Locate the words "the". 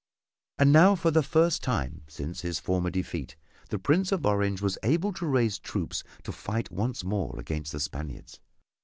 1.11-1.21, 3.69-3.77, 7.71-7.79